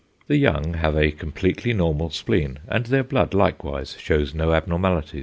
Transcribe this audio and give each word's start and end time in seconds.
The 0.25 0.37
young 0.37 0.73
have 0.73 0.97
a 0.97 1.11
completely 1.11 1.73
normal 1.73 2.09
spleen, 2.09 2.57
and 2.67 2.87
their 2.87 3.03
blood 3.03 3.35
likewise 3.35 3.95
shows 3.99 4.33
no 4.33 4.51
abnormalities. 4.51 5.19